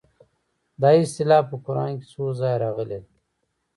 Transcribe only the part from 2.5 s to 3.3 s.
راغلې ده.